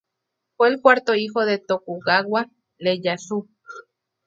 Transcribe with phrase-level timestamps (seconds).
[0.57, 3.47] Fue el cuarto hijo de Tokugawa Ieyasu.